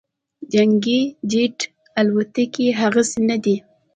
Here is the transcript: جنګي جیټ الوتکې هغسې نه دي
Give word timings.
جنګي 0.53 1.01
جیټ 1.31 1.57
الوتکې 1.99 2.67
هغسې 2.79 3.19
نه 3.29 3.37
دي 3.43 3.55